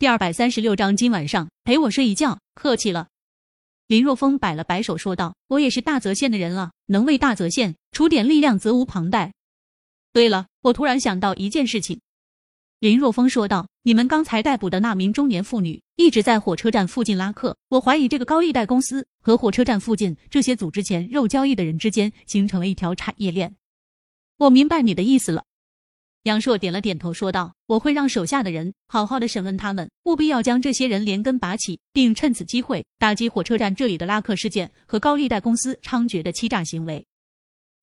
[0.00, 3.08] 第二百三十六章，今晚上陪我睡一觉，客气了。
[3.88, 9.32] 林若风摆了摆手，说道：“我也是大泽县的人了，能为大泽县出点力量，责无旁贷。
[10.12, 11.98] 对了，我突然想到一件事情。”
[12.78, 23.56] 林若风说道：“你们刚才逮捕的那名中年妇女一直在火车站附近拉客，我怀疑这个高利贷公司和火车站附近这些组织钱肉交易的人之间形成了一条产业链。”
[24.38, 25.42] 我明白你的意思了。
[26.24, 37.06] 杨硕点了点头，说道：“我会让手下的人好好的审问他们，务必要将这些人连根拔起，并趁此机会打击火车站这里的拉客事件和高利贷公司猖獗的欺诈行为。”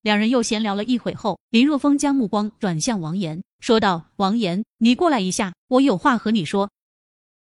[0.02, 6.70] 两人又闲聊了一会后，林若风将目光转向王岩，说道：“王岩，你过来一下，我有话和你说。”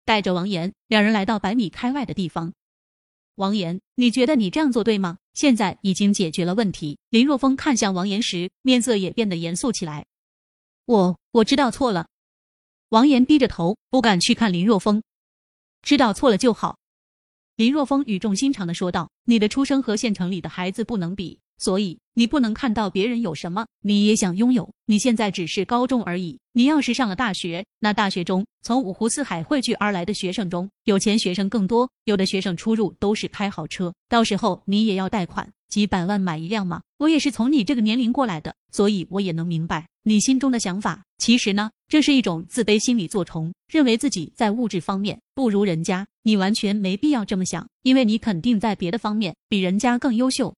[0.04, 2.52] 带着王岩，两人来到百米开外的地方。
[3.36, 5.16] 王岩，你觉得你这样做对吗？
[5.32, 6.98] 现在已经解决了问题。
[7.08, 10.04] 林若风看向王岩时，面色也变得严肃起来。
[10.90, 12.08] 我我知道错了，
[12.88, 15.04] 王岩低着头，不敢去看林若风。
[15.82, 16.78] 知道错了就好，
[17.54, 24.68] 林若风语重心长的说道：“你的出生和县城里的孩子不能比。”所以你不能看到别人有什么，你也想拥有。
[24.86, 31.88] 你现在只是高中而已，你要是上了大学，那大学中从五湖四海汇聚而来的学生中，有钱学生更多。
[32.02, 36.82] 有的学生出入都是开豪车，到时候你也要贷款几百万买一辆吗？
[36.98, 41.02] 我也是从你这个年龄过来的，所以我也能明白你心中的想法。
[41.18, 46.06] 其实呢，这是一种自卑心理作崇，认为自己在物质方面不如人家。
[46.22, 50.54] 你完全没必要这么想，因为你肯定在别的方面比人家更优秀。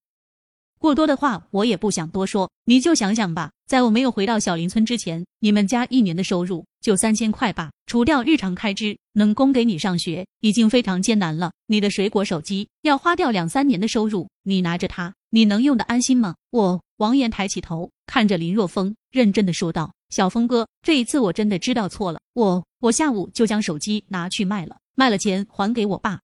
[0.79, 11.53] 过多的话我也不想多说，你就想想吧，在我没有回到小林村之前，你们家一年的收入就三千块吧，除掉日常开支，能供给你上学已经非常艰难了。
[11.69, 16.35] 你的水果手机要花掉两三年的收入，你拿着它，你能用的安心吗？
[16.51, 26.21] 我王岩抬起头看着林若风，认真的说道：“小峰哥，这一次我真的知道错了，我我下午就将手机拿去卖了，卖了钱还给我爸。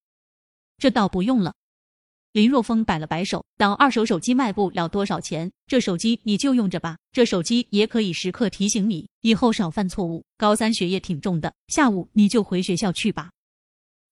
[0.77, 1.55] 这倒不用了。”
[2.33, 6.99] 林若风摆了摆手，当二手手机卖不了多少钱，这手机你就用着吧。
[7.10, 10.22] 这手机也可以时刻提醒你以后少犯错误。
[10.37, 13.31] 高三学业挺重的，下午你就回学校去吧。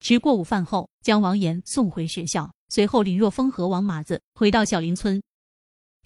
[0.00, 2.50] 吃过午饭后，将王岩送回学校。
[2.70, 5.22] 随后，林若风和王麻子回到小林村。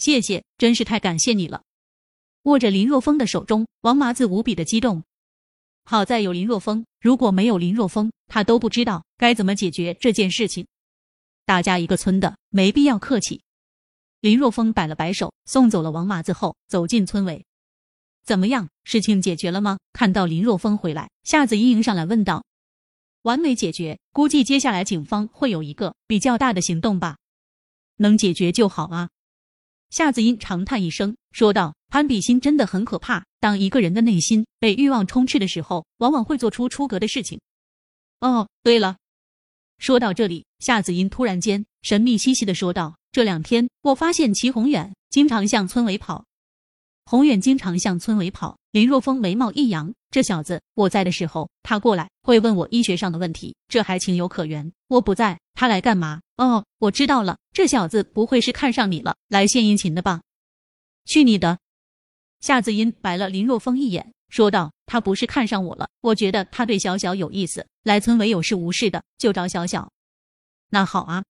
[0.01, 1.63] 谢谢，真是太感谢你了。
[2.45, 5.05] 握着林若风的手中，王麻子无比的激动。
[5.85, 10.67] 好在有林若风，如果没有林若风，他都不知道该怎么解决这件事情。
[11.45, 13.43] 大家一个村的，没必要客气。
[14.21, 17.45] 林若风摆了摆手，送走了王麻子后，走进村委。
[18.25, 19.79] 怎么样，事情解决了吗？
[19.93, 22.43] 看到林若风回来，夏子英迎上来问道。
[23.21, 27.19] 完美解决，估计接下来警方会有一个比较大的行动吧。
[27.97, 29.11] 能解决就好啊。
[29.91, 33.25] 夏子英长叹一声，说道：“攀比心真的很可怕。
[33.41, 37.41] 当一个人的内心被欲望充斥的时候，往往会做出出格的事情。”
[38.21, 38.97] 哦，对了。
[39.79, 46.25] 说到这里，夏子音突然间神秘兮兮的说道：“这两天我发现齐宏远经常向村委跑。
[47.05, 54.73] 宏远经常向村委跑。”林若风眉毛一扬：“这小子，我在的时候他过来会问我医学上的问题，这还情有可原。
[54.87, 56.21] 我不在，他来干嘛？
[56.37, 60.21] 哦，我知道了，这小子不会是看上你了，来献殷勤的吧？
[61.05, 61.59] 去你的！”
[62.41, 64.13] 夏子音白了林若风一眼。
[64.29, 67.67] 说道：“他不是看上我了，我觉得他对小小有意思。
[67.83, 69.91] 来村委有事无事的就找小小。
[70.69, 71.25] 那好啊。”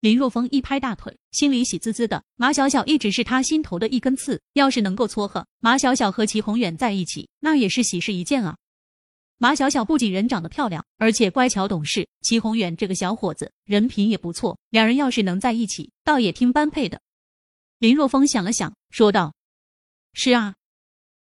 [0.00, 2.22] 林若风一拍大腿，心里喜滋滋的。
[2.36, 8.56] 马小小一直是他心头的一根刺，要是能够撮合马小小和齐宏远在一起，那也是喜事一件啊。
[9.38, 12.08] 马小小不仅人长得漂亮，而且乖巧懂事。
[12.22, 17.00] 齐宏远这个小伙子人品也不错，两人要是能在一起，倒也挺般配的。
[17.80, 19.34] 林若风想了想，说道
[20.14, 20.54] ：“是啊。”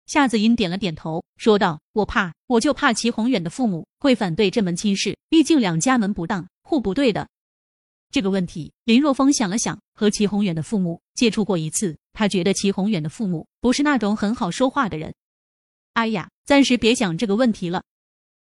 [0.06, 7.28] 夏子音点了点头，说道：“我怕，我就怕齐宏远的父母会反对这门亲事，毕竟两家门不当户不对的。”
[8.10, 15.14] 这个问题，林若风想了想，和齐宏远的父母接触过一次，他觉得齐宏远的父母不是那种很好说话的人。
[15.92, 17.82] 哎呀，暂时别想这个问题了。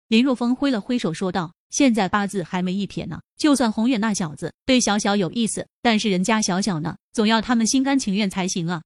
[0.09, 8.83] 林若风挥了挥手说道：“现在八字还没一撇呢，就算宏远那小子对小小有意思，但是人家小小呢，总要他们心甘情愿才行啊。”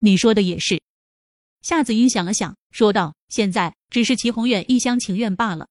[0.00, 0.82] 你说的也是。
[1.62, 5.68] 夏子音想了想，说道：“现在只是齐宏远一厢情愿罢了。”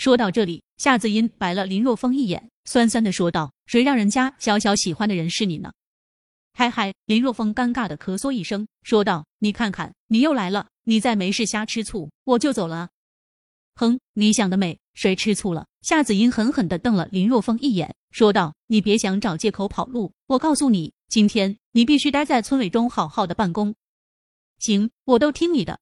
[0.00, 5.70] 说到这里，夏子音白了林若风一眼，酸酸的说道：“谁让人家小小喜欢的人是你呢？”
[6.56, 12.88] 嗨嗨，林若风尴尬的咳嗽一声，说道：“你看看，你又来了，你再没事瞎吃醋，我就走了。”
[13.76, 15.66] 哼，你想得美，谁吃醋了？
[15.82, 23.74] 夏子音狠狠的瞪了林若风一眼，说道：“你别想找借口跑路，我告诉你，今天你必须待在村委中好好的办公。”
[24.60, 25.78] 行，我都听你的。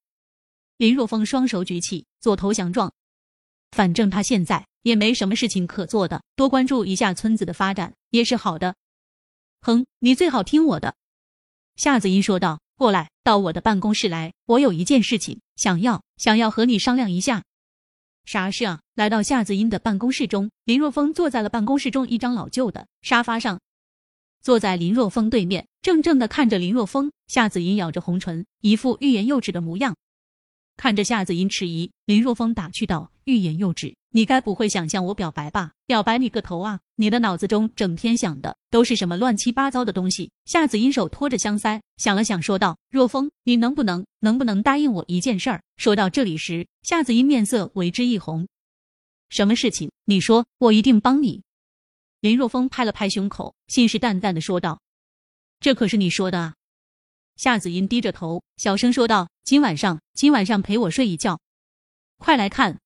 [0.75, 2.91] 林若风双手举起，做投降状。
[3.71, 8.75] 反正他现在也没什么事情可做的，多关注一下村子的发展也是好的。
[9.61, 10.95] 哼，你最好听我的。”
[11.75, 12.59] 夏子音说道。
[12.79, 17.43] “过来，到我的办公室来，我有一件事情想要想要和你商量一下。”
[18.23, 18.79] 啥事啊？
[18.95, 23.59] 来到夏子音的办公室中，林若风坐在了办公室中一张老旧的沙发上，
[24.41, 27.11] 坐在林若风对面，怔怔的看着林若风。
[27.27, 29.97] 夏子音咬着红唇，一副欲言又止的模样。
[30.79, 35.73] 看着夏子音迟疑，林若风打趣道：“欲言又止，你该不会想向我表白吧？
[35.85, 36.79] 表白你个头啊！
[36.95, 48.47] 你的脑子中整天想的都是什么乱七八糟的东西？”夏子音手托着香腮，想了想，说道：“若风，你能不能能不能答应我一件事儿？”说到这里时，夏子音面色为之一红。
[49.27, 49.91] “什么事情？
[50.05, 51.41] 你说，我一定帮你。”
[52.21, 54.79] 林若风拍了拍胸口，信誓旦旦的说道
[55.59, 56.53] ：“这可是你说的啊！”
[57.39, 61.39] 夏子音低着头，小声说道：“今晚上，今晚上陪我睡一觉。
[62.17, 62.79] 快来看，